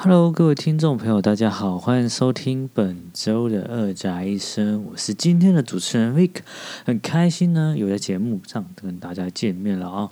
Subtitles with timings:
[0.00, 6.36] Hello，各位听众朋友，大家好，欢迎收听本周的二宅一生，我是今天的主持人 Vic，
[6.84, 10.08] 很开心呢，有在节目上跟大家见面了啊。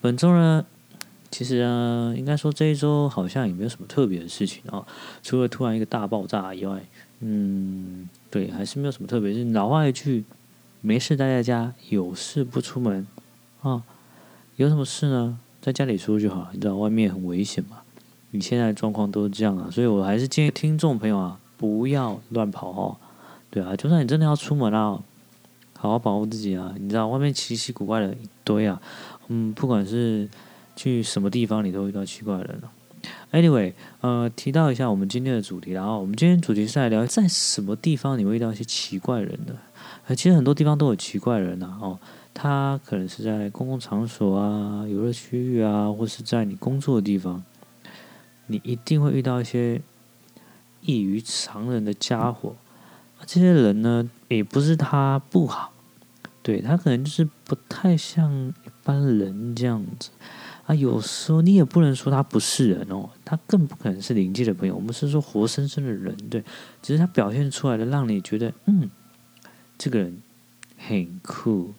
[0.00, 0.64] 本周呢，
[1.28, 4.86] 其实啊，应该说这一周好像也没有什么特别的事情啊，
[5.24, 6.80] 除了突然一个大爆炸以外，
[7.18, 9.34] 嗯，对，还是没有什么特别。
[9.34, 10.24] 是老话一句，
[10.80, 13.04] 没事待在家，有事不出门
[13.62, 13.82] 啊。
[14.54, 17.78] 有什么事呢，在家里说就好，你知道外面很危险嘛。
[18.32, 22.96] 你现在状况都是这样啊，所以我还是建议听众朋友啊，不要乱跑哦。
[23.48, 24.98] 对啊，就算你真的要出门啊，
[25.78, 26.74] 好好保护自己啊。
[26.78, 28.80] 你知道外面奇奇怪怪的一堆啊，
[29.28, 30.28] 嗯，不管是
[30.74, 32.68] 去什么地方，你都会遇到奇怪的人啊。
[33.32, 39.56] Anyway，呃，提到一下我们今天的主题，然后我们今天主题是来聊在什么地方你会遇到一些奇怪人的。
[40.08, 41.98] 呃，其实很多地方都有奇怪人呐，哦，
[42.34, 47.42] 他可能是在公共场所啊、游乐区域啊，或是在你工作的地方。
[48.46, 49.80] 你一定会遇到一些
[50.80, 52.54] 异于常人的家伙，
[53.26, 55.72] 这些人呢，也不是他不好，
[56.42, 60.10] 对，他可能就是不太像一般人这样子
[60.66, 60.74] 啊。
[60.74, 64.74] 有时候你也不能说他不是人哦，他更不可能是灵界的朋友。
[64.74, 66.44] 我们是说活生生的人，对，
[66.82, 68.90] 只是他表现出来的让你觉得，嗯，
[69.76, 70.22] 这个人
[70.76, 71.74] 很酷，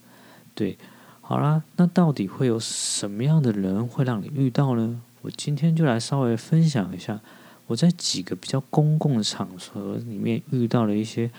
[0.54, 0.78] 对。
[1.22, 5.02] 好啦，那到底会有什么样的人会让你遇到呢？
[5.28, 7.20] 我今天就来稍微分享一下
[7.66, 11.30] 我在几个比较公共的场合里面遇到了一些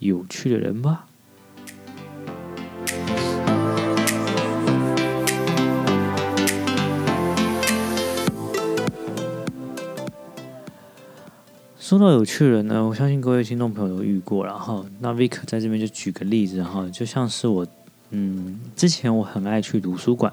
[0.00, 1.06] 有趣的人吧。
[11.78, 14.84] 说到有趣的人呢，我相信各位听众朋友都遇过了哈。
[15.00, 17.66] 那 Vic 在这边就举个例子哈，就像是我，
[18.10, 20.30] 嗯，之前我很爱去图书馆。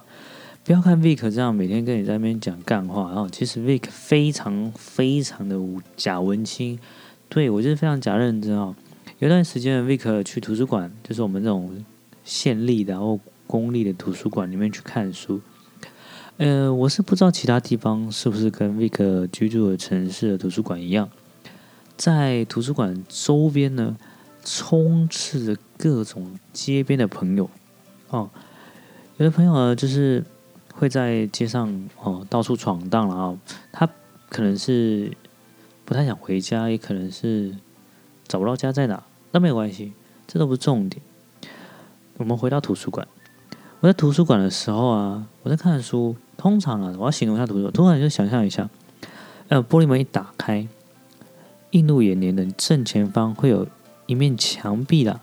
[0.66, 5.56] 不要看 Vic 这样每天跟你在那边讲干话，然后其实 Vic 非常非常的
[5.96, 6.80] 假文青，
[7.30, 8.76] 对，我就是非常假认真啊。
[9.20, 11.86] 有段时间 Vic 去图书馆，就是我们这种
[12.24, 15.40] 县立的然后公立的图书馆里面去看书。
[16.38, 21.08] 呃，我是不知道其他地方是不是跟 Vic 居住的城市的图书馆一样，
[21.96, 23.96] 在图书馆周边呢，
[24.44, 27.48] 充斥着各种街边的朋友
[28.10, 28.32] 哦。
[29.18, 30.24] 有的朋友呢，就是。
[30.76, 33.38] 会在街上哦到处闯荡了啊！
[33.72, 33.90] 他
[34.30, 35.12] 可能是
[35.86, 37.56] 不太想回家，也可能是
[38.28, 39.02] 找不到家在哪。
[39.32, 39.94] 那没有关系，
[40.28, 41.02] 这都不是重点。
[42.18, 43.08] 我们回到图书馆。
[43.80, 46.16] 我在图书馆的时候啊，我在看书。
[46.38, 47.74] 通常啊，我要形容一下图书馆。
[47.74, 48.70] 突然就想象一下，
[49.48, 50.68] 呃，玻璃门一打开，
[51.72, 53.66] 映入眼帘的正前方会有
[54.06, 55.22] 一面墙壁啦。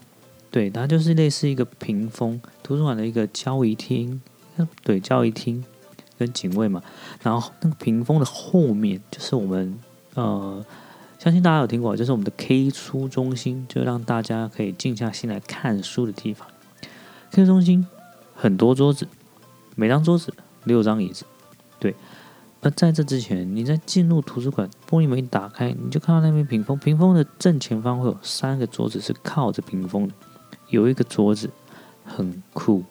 [0.51, 4.23] 对，它就是类似一个屏风，图书馆的一个交易厅。
[4.83, 5.65] 对，教育厅
[6.19, 6.83] 跟警卫嘛，
[7.23, 9.79] 然后那个屏风的后面就是我们
[10.15, 10.65] 呃，
[11.19, 16.47] 相信大家有听过，就是我们的 K 书中心，就让大家可以静下心来看书的地方。
[17.31, 17.87] K 书中心
[18.35, 19.09] 很多桌子，
[19.75, 21.25] 每张桌子六张椅子。
[21.79, 21.95] 对，
[22.61, 30.15] 而在这之前，你在进入图书馆，玻璃门一打开，你就看到那边屏风，屏风的正前方会有三个桌子是靠着屏风的，
[30.69, 31.51] 有一个桌子
[32.05, 32.85] 很酷。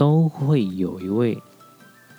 [0.00, 1.42] 都会有一位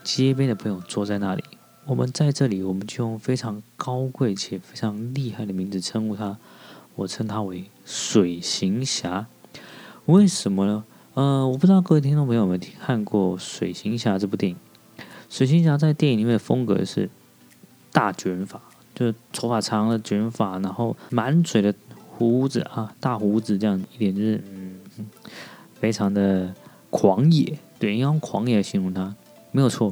[0.03, 1.43] 街边的朋友坐在那里。
[1.85, 6.37] 我们在这里，我们就用非常高贵且非常厉害的名字称呼他。
[6.93, 9.25] 我称他为水行侠。
[10.05, 10.83] 为什么呢？
[11.15, 14.57] 呃，我不知道各位听众朋友有没有看过《水行侠》这部电影。
[15.27, 17.09] 水行侠在电影里面的风格是
[17.91, 18.61] 大卷发，
[18.93, 21.73] 就是头发长的卷发，然后满嘴的
[22.11, 24.79] 胡子啊，大胡子这样一点就是嗯，
[25.73, 26.53] 非常的
[26.91, 27.57] 狂野。
[27.81, 29.15] 对，用狂野来形容他，
[29.51, 29.91] 没有错。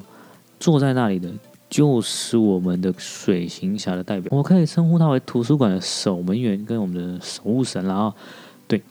[0.59, 1.27] 坐在那里的
[1.71, 8.15] 就是我们的水行侠的代表，我可以称呼他为图书馆的守门员跟我们的守护神了啊。
[8.67, 8.83] 对，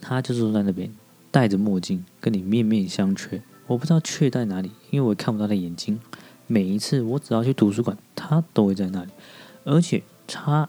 [0.00, 0.92] 他就坐在那边，
[1.30, 3.40] 戴着墨镜，跟你面面相觑。
[3.68, 6.00] 我不知道觑在哪里，因为我看不到他的眼睛。
[6.48, 9.10] 每一次我只要去图书馆，他都会在那里，
[9.62, 10.68] 而且他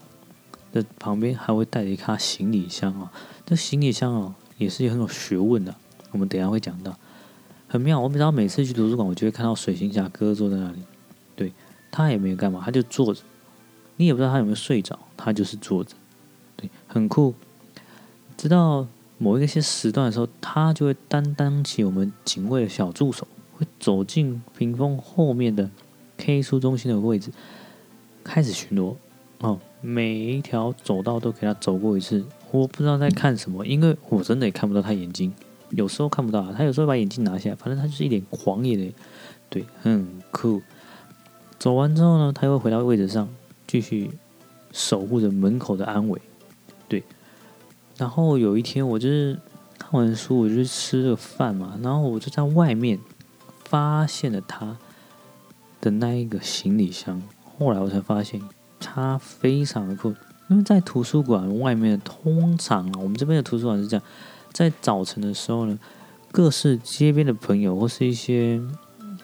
[0.72, 3.10] 的旁边还会带着一卡行李箱啊。
[3.44, 5.74] 这行李箱哦，也是很有学问的。
[6.12, 6.96] 我们等下会讲到。
[7.74, 10.78] 很妙，我每到每次去图书馆，我就会看到水行侠哥坐在那里。
[11.34, 11.52] 对，
[11.90, 13.20] 他也没有干嘛，他就坐着。
[13.96, 15.96] 你也不知道他有没有睡着，他就是坐着。
[16.56, 17.34] 对，很酷。
[18.36, 18.86] 直到
[19.18, 25.68] 某一些时段的时候，他就会担当起我们警卫的小助手，会走进屏风后面的
[26.16, 27.32] K 书中心的位置，
[28.22, 28.94] 开始巡逻。
[29.40, 32.24] 哦，每一条走道都给他走过一次。
[32.52, 35.34] 我不知道在看什么，因为我真的也看不到他眼睛。
[35.76, 38.92] 有时候看不到他有时候把眼镜拿下来，反正他就是一脸狂野的，
[39.48, 40.62] 对，很酷。
[41.58, 43.28] 走完之后呢，他又回到位置上，
[43.66, 44.10] 继续
[44.72, 46.20] 守护着门口的安危。
[46.88, 47.02] 对，
[47.96, 49.38] 然后有一天，我就是
[49.78, 52.98] 看完书，我就去吃了饭嘛，然后我就在外面
[53.64, 54.76] 发现了他
[55.80, 57.22] 的那一个行李箱。
[57.58, 58.42] 后来我才发现，
[58.80, 60.12] 他非常的酷，
[60.48, 64.04] 因为在图书馆外面，通常，我们这边的图书馆是这样，
[64.54, 65.78] 在早晨的时候呢，
[66.30, 68.60] 各式街边的朋友或是一些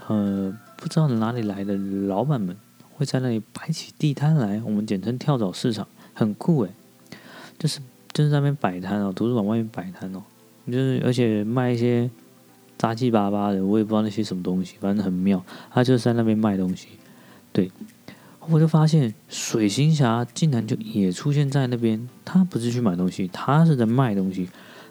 [0.08, 2.56] 呃不知道哪里来的老板们，
[2.92, 6.70] 会在那里摆起地摊来，我们简称跳蚤市场，很酷诶，
[7.56, 7.78] 就是
[8.12, 10.22] 就是在那边摆摊哦，图书馆外面摆摊哦，
[10.66, 12.10] 就是而且卖一些
[12.76, 16.88] 杂七八八的，我也不知道那些什么东西，反正很妙，他就是在那边卖东西，
[17.52, 17.70] 对。
[18.48, 24.48] 我就发现水行侠竟然就也出现在那边，他不是去买东西，他是在卖东西。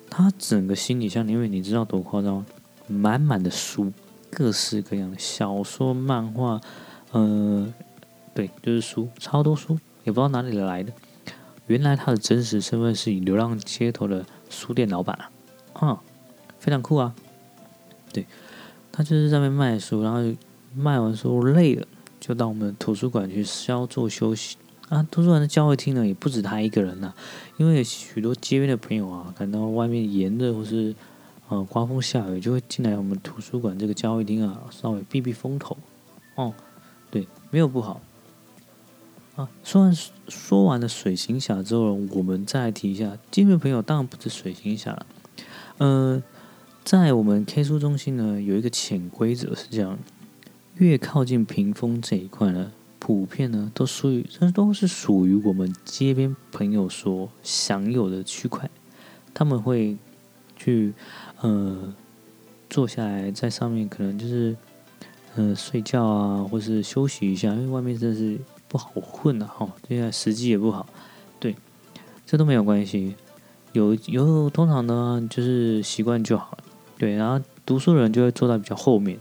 [0.10, 2.46] 他整个行李箱里面，你知道多夸张吗？
[2.88, 3.94] 满满的书，
[4.32, 6.60] 各式各样的小说、漫画，
[7.12, 7.72] 呃，
[8.34, 10.92] 对，就是书，超多书，也不知道哪里来的。
[11.68, 15.16] 原来他的真实身份是以流浪街头的书店老板
[15.74, 16.02] 啊，啊，
[16.58, 17.14] 非常酷啊。
[18.12, 18.26] 对，
[18.92, 20.20] 他就是在那边卖书，然后
[20.76, 21.88] 卖完书累了。
[22.20, 24.58] 就到我们图书馆去稍作休息
[24.90, 25.08] 啊！
[25.10, 27.14] 图书馆的交谊厅呢，也不止他一个人呐、
[27.58, 30.96] 因为许多街边的朋友啊，感到外面炎热或是
[31.48, 35.78] 呃刮风下雨，就会进来我们图书馆这个交易厅啊，稍微避避风头。
[36.36, 36.54] 哦，
[37.12, 38.02] 对，没有不好
[39.36, 39.48] 啊。
[39.64, 39.96] 说完
[40.28, 45.06] 说完了水行侠之后，我们再提一下街边朋友，当然不止水行侠了。
[45.78, 46.24] 呃，
[46.84, 50.00] 在我们 K 书中心呢，有一个潜规则是这样。
[50.76, 52.72] 越靠近屏风这一块呢，
[53.10, 58.70] 普遍呢都属于，这都是属于我们街边朋友所享有的区块。
[59.34, 59.98] 他们会
[60.56, 60.94] 去
[61.42, 61.92] 呃
[62.70, 64.56] 坐下来在上面，可能就是
[65.36, 70.86] 呃睡觉啊，或是休息一下，因为外面真的是不好混的哈，现在时机也不好。
[71.40, 71.56] 对，
[72.28, 73.16] 这都没有关系。
[73.74, 76.56] 有有通常呢就是习惯就好。
[77.00, 79.18] 对，然后读书人就会坐在比较后面。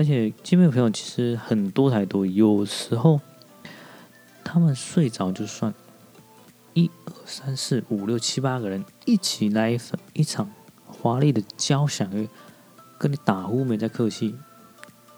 [0.00, 3.20] 而且街边朋友其实很多才多，有时候
[4.42, 5.74] 他们睡着就算，
[6.72, 10.50] 一二三四五六七八个人一起来一份一场
[10.86, 12.26] 华丽的交响乐，
[12.96, 14.34] 跟你打呼没在客气，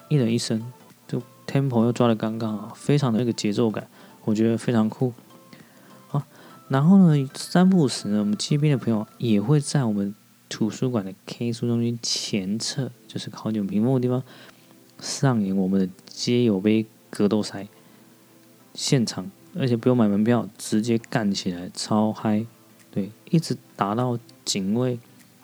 [0.08, 0.60] 一人一声，
[1.06, 3.86] 就 tempo 又抓的刚刚好，非常的那个节奏感，
[4.24, 5.14] 我觉得非常酷。
[6.08, 6.20] 好，
[6.66, 10.12] 然后呢，三不五时呢，我们街边的朋友也会在我们
[10.48, 14.24] 图书馆的 K 书中心前侧，就是靠近屏幕的地方。
[15.02, 17.66] 上演我们的街友杯格斗赛
[18.72, 22.46] 现场，而且不用买门票，直接干起来，超嗨！
[22.90, 24.98] 对，一直打到警卫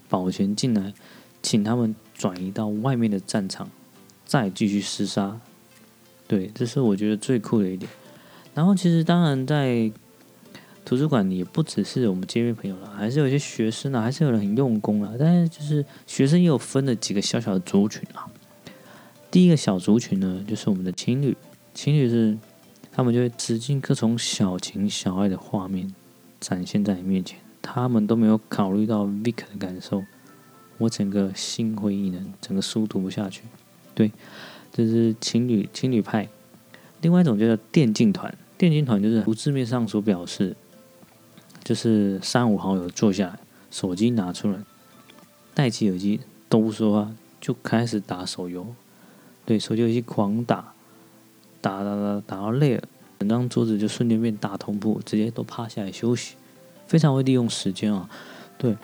[0.09, 0.95] 保全进来，
[1.43, 3.69] 请他们转移到外面的战场，
[4.25, 5.41] 再继续厮杀。
[6.27, 7.91] 对，这是我觉得最酷的一点。
[8.55, 9.91] 然后，其实当然在
[10.85, 15.17] 图书馆也不只是我们街边朋友了，还是有一些学生啊，还是有人很用功了。
[15.19, 18.29] 但是，就是学生也有分了几个小小的族群啊。
[19.31, 21.37] 第一个小族群呢，就是我们的情侣。
[21.75, 22.37] 情侣是
[22.91, 25.95] 他们就会使尽各种小情小爱的画面
[26.41, 30.03] 展现在你面前，他们都没有考虑到 Vic 的感受。
[30.79, 33.43] 我整个心灰意冷，整个书读不下去。
[33.95, 34.11] 对，
[34.73, 36.29] 这是情侣情侣派。
[37.03, 40.57] 另外一种叫做电竞团，电竞团就是如字面上所表示，
[41.63, 43.39] 就是三五好友坐下来，
[43.71, 44.59] 手机拿出来，
[45.53, 48.75] 戴起耳机都不说话，就开始打手游。
[49.49, 50.75] 对，手机游戏狂打，
[51.63, 52.83] 打打打打到累了，
[53.19, 56.35] 整张桌子就瞬间变大同铺，直接都趴下来休息，
[56.87, 58.07] 非常会利用时间啊。
[58.59, 58.77] 对，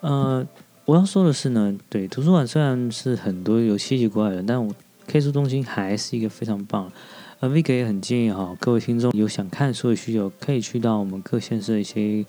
[0.00, 0.46] 呃，
[0.84, 4.72] 我要说的是呢，对，图书馆虽然是很多有稀奇古怪的，但我
[5.08, 6.92] K 书中心还是一个非常棒。
[7.40, 12.24] 呃，Vick 也很建议哈，各位听众有想看书的需求，可以去到我们各县市的一些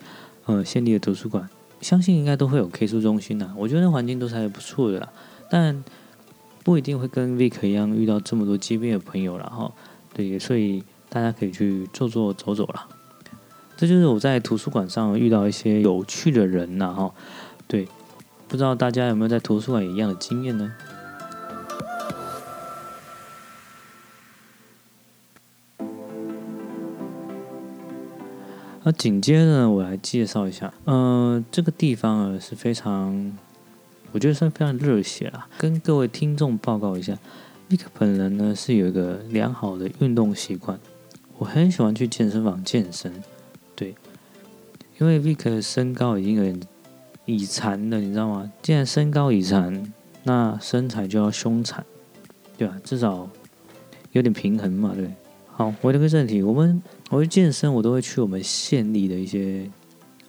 [0.45, 1.47] 呃县立的图书馆，
[1.79, 3.47] 相信应该都会有 K 书中心的。
[3.55, 5.07] 我觉得那环境都是还不错的啦，
[5.47, 5.83] 但。
[6.63, 9.69] 不一定会跟 Vic 一样遇到这么多街边的朋友了哈，
[10.13, 12.87] 对，所以大家可以去坐坐走走了。
[13.75, 17.11] 这就是我在图书馆上遇到一些有趣的人呐哈，
[17.67, 17.85] 对，
[18.47, 20.71] 不知道大家有没有在图书馆一样的经验呢？
[28.85, 33.37] 那紧接着呢，我来介绍一下，嗯、这个地方啊是非常。
[34.13, 35.47] 我觉得算非常热血啦！
[35.57, 37.17] 跟各位听众报告一下
[37.67, 40.79] ，Vick 本人呢是有一个良好的运动习惯，
[41.39, 43.11] 我很喜欢去健身房健身。
[43.75, 43.95] 对，
[44.99, 46.59] 因为 Vick 的身高已经有点
[47.25, 48.51] 已残了，你知道吗？
[48.61, 49.91] 既然身高已残，
[50.23, 51.83] 那身材就要凶残，
[52.55, 52.77] 对吧？
[52.83, 53.27] 至少
[54.11, 55.09] 有点平衡嘛，对。
[55.47, 56.79] 好，回到个正题，我们
[57.09, 59.67] 我去健身，我都会去我们县立的一些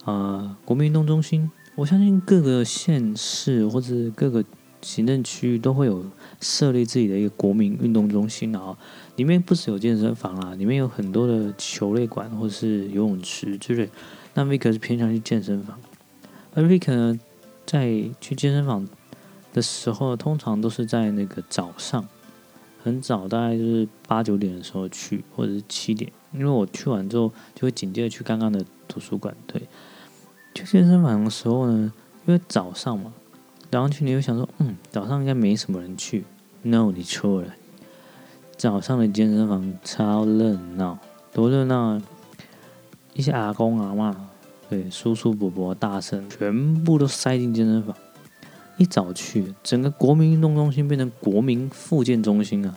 [0.05, 1.51] 啊、国民运动中心。
[1.77, 4.45] 我相信各个县市或者各个
[4.81, 6.05] 行政区域都会有
[6.41, 8.77] 设立自己的一个国民运动中心啊，
[9.17, 13.89] 里面不只有健身房啦，里面有很多的球类馆或是游泳池之类。
[14.35, 15.79] 那 Vic 是偏向去健身房，
[16.55, 17.19] 而 Vic 呢，
[17.67, 18.87] 在去健身房
[19.53, 22.07] 的时候，通常都是在那个早上。
[22.83, 29.35] 很早，大概就是八九点的时候去，或者是七点，因为我去完之后就会紧接着去刚刚的图书馆。
[29.47, 29.63] 对，
[30.55, 31.93] 去健身房的时候呢，
[32.27, 33.13] 因为早上嘛，
[33.71, 36.25] 早上去你又想说，嗯，早上应该没什么人去。
[36.63, 37.49] No，你错了，
[38.57, 40.99] 早上的健身房超热闹，
[41.33, 42.03] 多热闹啊！
[43.13, 44.15] 一些阿公阿嬷，
[44.71, 47.95] 对，叔叔伯伯大婶，全部都塞进健身房。
[48.77, 52.77] 一早去，整个国民运动中心变成国民复健中心啊！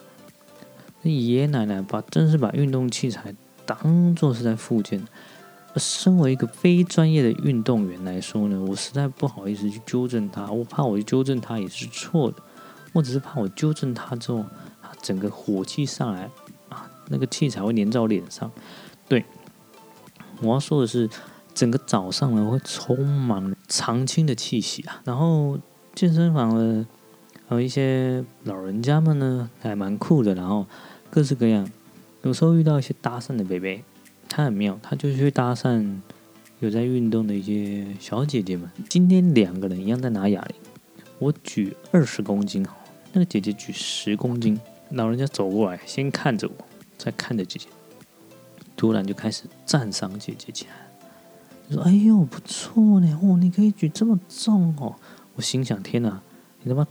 [1.03, 3.33] 那爷爷奶奶把真是把运动器材
[3.65, 5.07] 当做是在复健。
[5.77, 12.37] 身为一个非专业的运动员来说呢，我实在不好意思去纠正他，我怕我去纠正他也是错的，
[12.93, 14.45] 我只是怕我纠正他之后，
[14.81, 16.29] 他整个火气上来
[16.69, 18.51] 啊，那个气才会粘在我脸上。
[19.07, 19.25] 对，
[20.41, 21.09] 我要说的是，
[21.53, 25.57] 整个早上呢会充满长青的气息啊，然后。
[25.95, 26.85] 健身房的
[27.49, 30.63] 和一些老人家们呢，还蛮酷的，然后
[31.09, 31.67] 各式各样。
[32.21, 33.83] 有时候遇到一些搭讪的北北，
[34.29, 35.99] 他很妙，他就去搭讪
[36.59, 38.69] 有在运动的一些小姐姐们。
[38.89, 40.55] 今天两个人一样在拿哑铃，
[41.19, 42.65] 我举二十公斤，
[43.13, 44.59] 那个姐姐举十公斤。
[44.91, 46.53] 老人家走过来，先看着我，
[46.97, 47.67] 再看着姐姐，
[48.77, 54.95] 突然就开始赞赏姐姐起来，说：“哎呦，不错呢，哦，你可以举这么重哦。”
[55.35, 56.21] 我心想：天哪，
[56.63, 56.87] 你他妈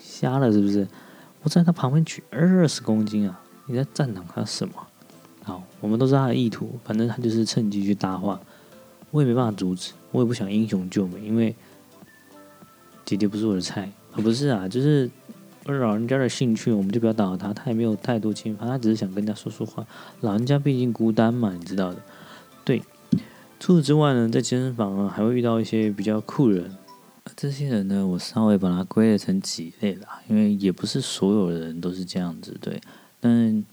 [0.00, 0.88] 瞎了是不是？
[1.42, 3.40] 我在他旁边举二十公斤啊！
[3.66, 4.87] 你在赞赏他什么？
[5.80, 8.40] 我们都知道他的意图，反正他就是趁机去搭话。
[9.10, 11.54] 我也没办法阻止，我也不想英雄救美，因为
[13.04, 14.20] 姐姐不是我的菜啊！
[14.20, 15.10] 不是啊，就是
[15.64, 17.54] 老人家的兴趣，我们就不要打扰他。
[17.54, 19.86] 他也没有太多情，他只是想跟人家说说话。
[20.20, 21.96] 老人家毕竟孤单嘛，你知道的。
[22.64, 22.82] 对，
[23.58, 26.76] 除此之外呢，在健身房啊，还会遇到一些比较酷人。
[27.34, 32.78] 这些人呢，我稍微把它归类成几类啦，因为也不是所有的人都是这样子，对。
[33.20, 33.64] 但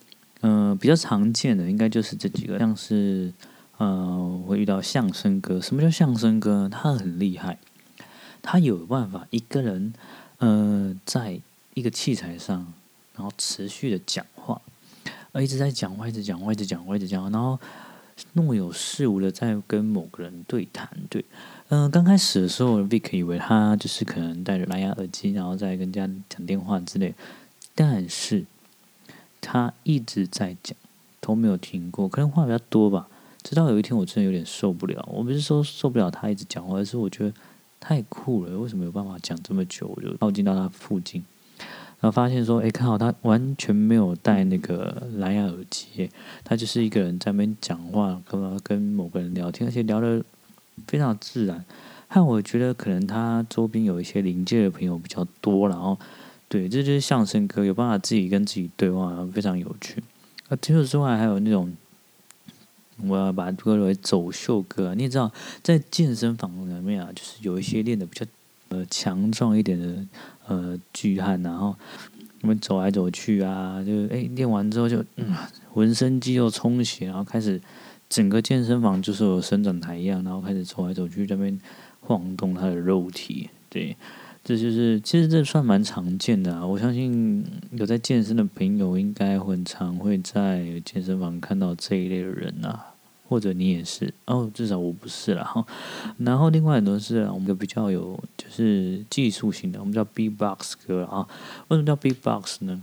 [0.46, 3.34] 呃，比较常见的应该就是这几个，像是
[3.78, 5.60] 呃，会遇到相声歌。
[5.60, 6.70] 什么叫相声歌？
[6.72, 7.58] 他很厉害，
[8.44, 9.92] 他有办法一个人
[10.38, 11.42] 呃，在
[11.74, 12.72] 一个器材上，
[13.16, 14.62] 然后持续的讲话，
[15.32, 17.60] 呃，一直在讲话，一直讲话，一直讲话，一直讲话，然后
[18.34, 21.26] 若有似无的在跟某个人对谈，对。
[21.70, 27.16] 嗯、刚开始的时候，Vic 以为他就是可能戴着蓝牙耳机，然后在跟人家讲电话之类。
[27.74, 28.46] 但是，
[29.46, 30.76] 他一直在讲，
[31.22, 33.08] 都没有停过，可能话比较多吧。
[33.44, 35.08] 直到有一天，我真的有点受不了。
[35.12, 37.34] 我不是说受不了他一直讲话，而是我觉得
[37.80, 38.58] 太酷了。
[38.58, 39.88] 为什么有办法讲这么久？
[39.96, 41.24] 我就靠近到他附近，
[42.00, 46.10] 然后发现说，哎，看好他完全没有戴那个蓝牙耳机，
[46.44, 50.24] 他就是一个人在那边讲话，跟跟某个人聊天，而且聊的。
[50.88, 51.64] 非常自然，
[52.10, 55.98] 还有我觉得可能他周边有一些临界的朋友比较多，然后
[56.56, 60.02] 对，这就是相声歌，有办法自己跟自己对话，非常有趣。
[60.48, 61.76] 啊，除此之外还有那种，
[63.06, 64.96] 我要把它归为走秀歌。
[64.96, 65.30] 你也知道，
[65.62, 68.26] 在健身房里面啊，就是有一些练的比较
[68.70, 70.06] 呃强壮一点的
[70.48, 71.76] 呃巨汉，然后
[72.40, 75.36] 我们走来走去啊，就哎练完之后就嗯
[75.74, 77.62] 浑身肌肉充血，然后开始。
[78.08, 81.60] 整个健身房就是有伸展台一样，然后开始走来走去，这边
[82.02, 83.50] 晃动他的肉体。
[83.68, 83.98] 对，
[84.48, 86.64] 这就是其实这算蛮常见的啊。
[86.64, 92.94] 我相信有在健身的朋友，应该很常会在健身房看到这一类的人啊，
[93.28, 95.66] 或者你也是哦，至少我不是啦。
[96.20, 101.28] 然后另外很多是我们就比较有就是技术型的，我们叫 B-box 歌啊。
[101.70, 102.80] 为什么叫 B-box 呢？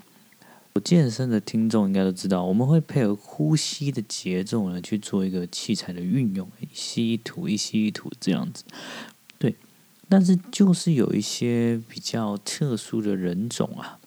[0.74, 8.64] 我健身的听众应该都知道，我们会配合呼吸的节奏呢去做一个器材的运用，吸一吐，一吸一吐这样子。
[10.12, 13.98] 但是就是有一些比较特殊的人种啊，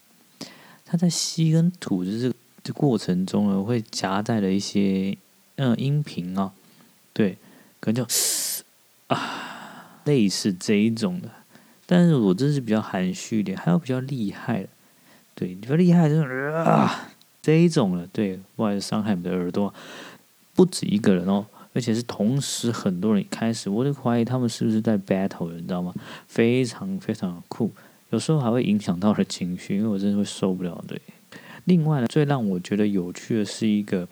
[0.86, 2.30] 他在吸跟吐的这
[2.62, 5.18] 个过程中呢，会夹带了一些
[5.56, 6.52] 嗯音频啊，
[7.12, 7.40] 对，
[7.80, 8.08] 可能就
[9.08, 11.32] 啊类似这一种的。
[11.88, 14.70] 但是我这是比较含蓄一点，还有比较厉害的。
[15.34, 17.10] 对，你说厉害就是啊，
[17.42, 19.74] 这一种了，对，不好意思伤害你的耳朵，
[20.54, 25.94] 不止一个人哦，而且是同时很多人开始，我就怀疑他们是不是在 battle，你知道吗？
[26.26, 27.70] 非常非常酷，
[28.12, 30.82] 有时候还会影响到我的情绪，因为我真的会受不了。
[30.88, 31.00] 对，
[31.66, 34.08] 另外呢，最让我觉得有趣的是一个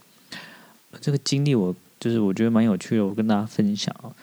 [0.99, 4.13] 这个经历，我就是我觉得蛮有趣的，我跟大家分享啊。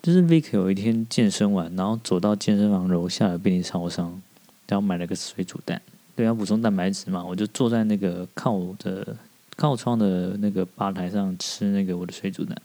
[0.00, 4.22] 就是 Vick 有一天健身完，然后走到健身房楼下的便利超商，
[4.68, 5.80] 然后买了个水煮蛋，
[6.14, 7.24] 对，要补充蛋白质嘛。
[7.24, 9.16] 我就坐在那个靠着
[9.58, 12.56] 靠窗的那个吧台上吃那个我的水煮蛋。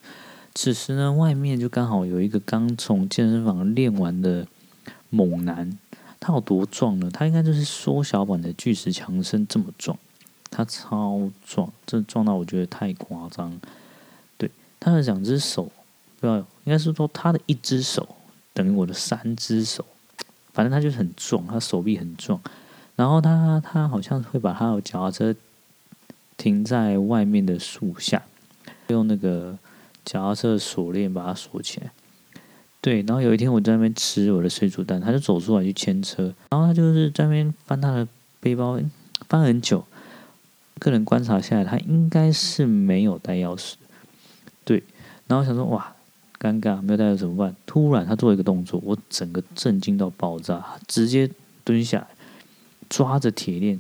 [0.54, 4.46] 此时呢，外面就刚好有一个刚从健身房练完的
[5.10, 5.76] 猛男，
[6.20, 7.10] 他有多壮呢？
[7.12, 9.98] 他应该就是缩小版的巨石强森这么壮，
[10.52, 13.60] 他超壮，这壮到我觉得太夸张。
[14.38, 15.72] 对，他的两只手。
[16.20, 18.08] 不要，应该是说他的一只手
[18.54, 19.84] 等于我的三只手，
[20.54, 22.40] 反正他就是很壮，他手臂很壮。
[22.96, 25.36] 然后他他好像会把他的脚踏车
[26.38, 28.24] 停在外面的树下，
[28.88, 29.58] 用那个
[30.04, 31.92] 脚踏车锁链把它锁起来。
[32.82, 38.08] 对，然后有一天我在那边吃我的水煮蛋，他就走出来去牵车，然后他就是在那边翻他的
[38.40, 38.80] 背包，
[39.30, 39.86] 翻很久。
[40.80, 43.74] 个人观察下来，他应该是没有带钥匙。
[44.66, 44.84] 对，
[45.28, 45.94] 然后想说哇。
[46.40, 47.56] 尴尬，没有带钥匙怎么办？
[47.66, 51.30] 突然他做一个动作，我整个震惊到爆炸，直接
[51.64, 52.06] 蹲下
[52.90, 53.80] 抓着铁链。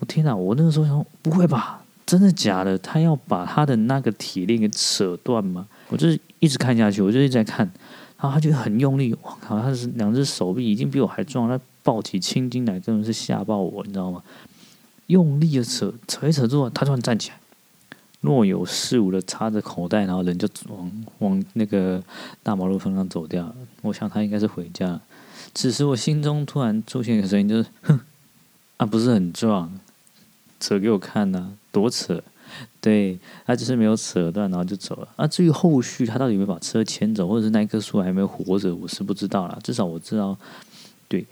[0.00, 0.34] 我天哪！
[0.34, 1.82] 我那个时候想，不会吧？
[2.04, 2.76] 真的假的？
[2.78, 5.68] 他要把他的那个铁链给扯断吗？
[5.88, 7.70] 我就是一直看下去，我就一直在看。
[8.18, 9.60] 然后他就很用力，我靠！
[9.60, 14.22] 他是两只手臂已经比我还壮，他抱起青筋来，真的是吓爆我，你知道吗？
[15.06, 17.36] 用力的扯，扯一扯之后，他突然站起来。
[18.20, 22.02] 若有似无的插着口袋，然后人就往往那个
[22.42, 23.54] 大马路方向走掉。
[23.80, 25.00] 我想他应该是回家。
[25.54, 27.98] 此时我心中突然出现一个声音，就是哼，
[28.76, 29.72] 啊，不是很壮，
[30.60, 32.22] 扯给我看呢、多扯。
[32.80, 35.08] 对，他只是没有扯断，然后就走了。
[35.16, 39.56] 啊，至于后续他到底有没有把车牵走，或者是那棵树还没有活着，我是不知道啦。
[39.62, 40.36] 至少我知道，
[41.06, 41.24] 对，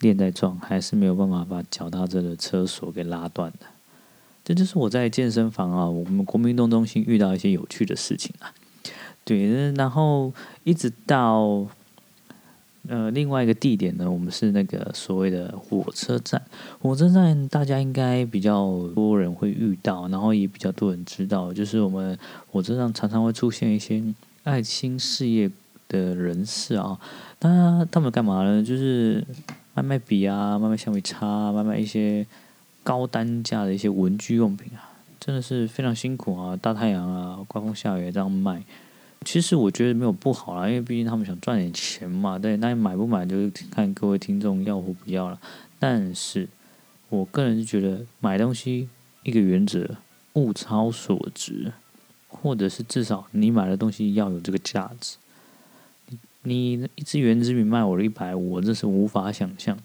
[0.00, 3.66] 链在撞，还是没有办法把脚踏车的车锁给拉断的。
[4.42, 8.50] 这就是我在健身房啊，我们国民运动中心遇到一些有趣的事情啊。
[9.24, 10.32] 对，然后
[10.64, 11.66] 一直到
[12.88, 16.42] 呃另外一个地点呢，我们是那个所谓的火车站。
[16.80, 22.18] 火车站大家应该比较多人会遇到，然后也比较多人知道，就是我们
[22.50, 24.02] 火车上常常会出现一些
[24.44, 25.50] 爱心事业
[25.88, 26.98] 的人士啊。
[27.40, 28.62] 那他们干嘛呢？
[28.62, 29.24] 就是
[29.74, 32.26] 卖卖笔啊，卖卖橡皮擦啊，卖卖一些。
[32.84, 34.88] 高单价的一些文具用品啊，
[35.20, 36.56] 真的是非常辛苦啊！
[36.56, 38.62] 大太阳啊，刮风下雨这样卖，
[39.24, 42.38] 其实我觉得没有不好啦，因为毕竟他们想赚点钱嘛。
[42.38, 45.40] 对，那你买不买就是看各位听众要或不要了。
[45.78, 46.48] 但是
[47.08, 48.88] 我个人是觉得买东西
[49.22, 49.96] 一个原则，
[50.34, 51.72] 物超所值，
[52.28, 55.16] 或者是至少你买的东西要有这个价值。
[56.42, 59.78] 你一支原子笔卖我一百五，我这是无法想象。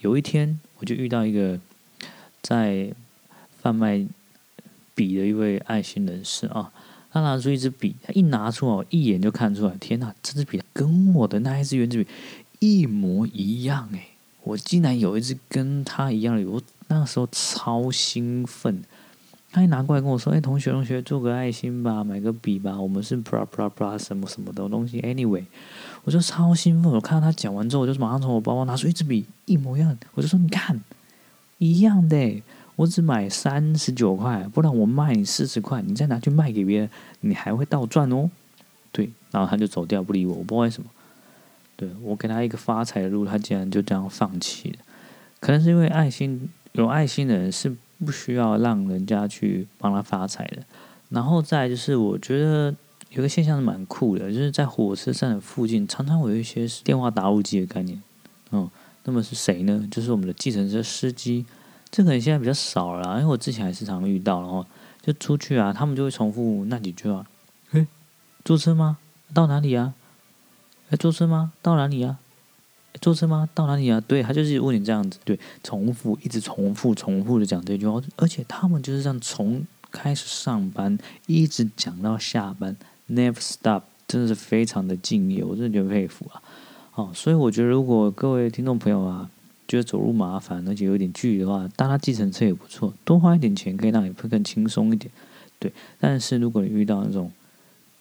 [0.00, 1.60] 有一天我就遇到一个。
[2.42, 2.92] 在
[3.60, 4.04] 贩卖
[4.96, 6.72] 笔的一位爱心人士啊，
[7.12, 12.06] 他拿出一支笔，他一拿出来，我一眼就看出来，天哪，这支笔跟我的那一支原子笔
[12.58, 14.06] 一模一样诶，
[14.44, 18.82] 我竟然有一支跟他一样的，我那个时候超兴奋。
[19.54, 25.44] 他一拿过来跟我说：“哎，同学同学，做个爱心吧，买个笔吧，我们是 blah blah blah 什么什么的东西。” Anyway，
[26.04, 26.90] 我就超兴奋。
[26.90, 30.80] 我看到他讲完之后，我就马上从我包包拿出一支笔，一模一样，我就说：“你看。”
[31.58, 32.42] 一样的，
[32.82, 36.90] 我只买三十九块，不然我卖你四十块，你再拿去卖给别人，
[37.20, 38.28] 你还会倒赚哦。
[38.90, 40.88] 对，然后他就走掉不理我，我不知道为什么。
[41.76, 44.78] 对，我给他一个发财的路，他竟然就这样放弃了。
[45.38, 50.64] 可能是因为爱心，有爱心的人是不需要让人家去帮他发财的。
[51.10, 52.74] 然后再就是，我觉得
[53.10, 58.02] 有个现象是蛮酷的，就是在火车站的附近，常常有一些电话打入机的概念，
[58.50, 58.68] 嗯。
[59.04, 59.84] 那么是谁呢？
[59.90, 61.44] 就是我们的计程车司机。
[61.92, 64.66] 这个人现在比较少了，因为我之前还时常遇到，然后
[65.02, 67.24] 就出去啊，他们就会重复那几句话
[67.70, 67.86] ：“嘿，
[68.42, 68.96] 坐车吗？
[69.34, 69.92] 到哪里啊？
[70.88, 71.52] 哎，坐车吗？
[71.60, 72.18] 到哪里啊？
[73.00, 73.46] 坐车吗？
[73.52, 82.74] 到哪里啊？”对，他就是问你这样子，对，重复，一直重复，重复的讲这句话，而且他们就是这样从开始上班一直讲到下班
[83.10, 86.42] ，never stop，真的是非常的敬业，我真的觉得佩服啊。
[86.94, 89.30] 哦，所以我觉得，如果各位听众朋友啊，
[89.72, 95.10] 觉得走路麻烦，而且有点距离的话，搭搭计程车也不错，多花一点钱可以让你会更轻松一点。
[95.58, 97.32] 对，但是如果你遇到那种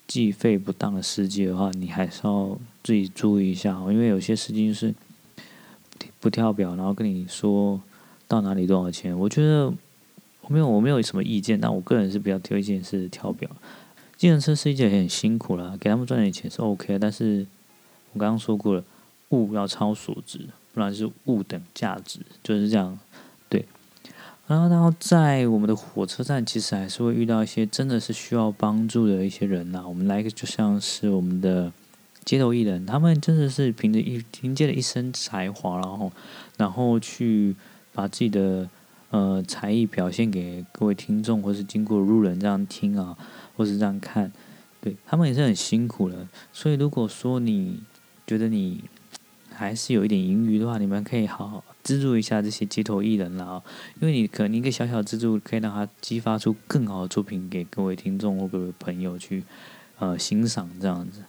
[0.06, 4.94] 计费不当的司机的话，你还是要自己注意一下哦，因为有些司机是
[6.20, 7.80] 不跳表，然后跟你说
[8.28, 9.18] 到哪里多少钱。
[9.18, 9.74] 我觉得
[10.42, 13.50] 我没有我没有什么意见，但我个人是比较推荐是跳表。
[14.18, 17.48] 计程车司机也很辛苦啦，给他们赚点钱是 OK，但是。
[18.14, 18.84] 我刚刚说过了，
[19.32, 20.40] 物要超所值，
[20.74, 22.98] 不然是物等价值，就是这样。
[23.50, 23.66] 对，
[24.48, 31.72] 然后，然后在我们的火车站，其实还是会遇到一些真的是需要帮助的一些人呐、我们来，就像是我们的
[32.24, 36.12] 街头艺人，他们真的是凭着一凭借着一身才华，然后
[36.58, 37.56] 然后去
[37.94, 38.70] 把自己的
[39.10, 43.18] 呃才艺表现给各位听众，或是经过路人这样听啊，
[43.58, 44.32] 或是这样看，
[44.80, 46.28] 对他们也是很辛苦的。
[46.54, 47.82] 所以，如果说你
[48.26, 48.84] 觉得你
[49.62, 51.64] 还是有一点盈余的话，你们可以好好。
[51.84, 53.62] 资助一下这些街头艺人啦，
[54.00, 59.44] 因为你可能一个小小资助可以让他激发出更好的作品给各位听众或各位朋友去
[60.00, 61.22] 呃欣赏这样子。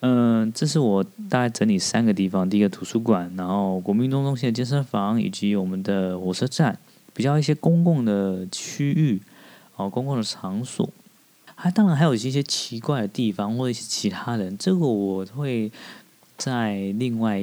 [0.00, 6.78] 嗯、这是我大概整理三个地方：第一个图书馆，然后国民运动中心的健身房，以及我们的火车站，
[7.14, 9.20] 比较一些公共的区域，
[9.76, 10.88] 哦，公共的场所。
[11.54, 15.72] 还当然还有一些奇怪的地方或者一些其他人，这个我会
[16.36, 17.42] 在另外。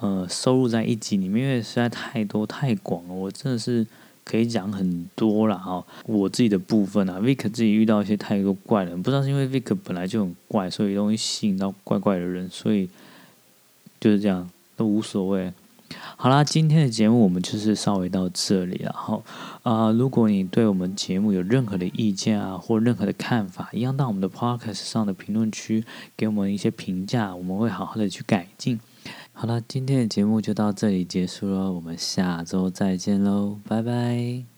[0.00, 3.86] 呃，收录在一集里面，因为实在太多太广了，我真的是
[4.24, 5.84] 可以讲很多了哈。
[6.06, 12.88] 我自己的部分啊，Vic 自己遇到一些太多怪人，不知道是因为 Vic 本来就很怪，所以容易吸引到怪怪的人，所以
[14.00, 15.52] 就是这样，都无所谓。
[16.16, 19.20] 好啦，今天的节目我们就是稍微到这里了哈。
[19.64, 25.84] 啊、如果你对我们节目有任何的意见啊，或任何的看法，一样到我们的 Podcast 上的评论区
[26.16, 28.78] 给我们一些评价，我们会好好的去改进。
[29.40, 34.49] 好了，今天的节目就到这里结束了，我们下周再见喽，拜拜。